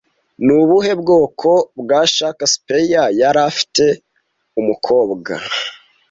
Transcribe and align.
Ni 0.43 0.53
ubuhe 0.61 0.91
bwoko 1.01 1.49
bwa 1.79 2.01
Shakespeare 2.15 3.01
yari 3.21 3.39
afite 3.49 3.85
umukobwa 4.59 5.33